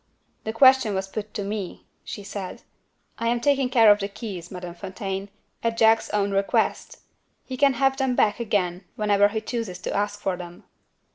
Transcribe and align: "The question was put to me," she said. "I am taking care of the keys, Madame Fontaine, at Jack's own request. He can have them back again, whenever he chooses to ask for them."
"The 0.45 0.51
question 0.51 0.95
was 0.95 1.07
put 1.07 1.31
to 1.35 1.43
me," 1.43 1.85
she 2.03 2.23
said. 2.23 2.63
"I 3.19 3.27
am 3.27 3.39
taking 3.39 3.69
care 3.69 3.91
of 3.91 3.99
the 3.99 4.07
keys, 4.07 4.49
Madame 4.49 4.73
Fontaine, 4.73 5.29
at 5.61 5.77
Jack's 5.77 6.09
own 6.09 6.31
request. 6.31 7.01
He 7.45 7.55
can 7.55 7.73
have 7.73 7.97
them 7.97 8.15
back 8.15 8.39
again, 8.39 8.85
whenever 8.95 9.27
he 9.27 9.41
chooses 9.41 9.77
to 9.81 9.93
ask 9.93 10.19
for 10.19 10.35
them." 10.35 10.63